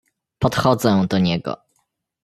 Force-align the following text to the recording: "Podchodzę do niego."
"Podchodzę 0.39 1.07
do 1.07 1.19
niego." 1.19 1.57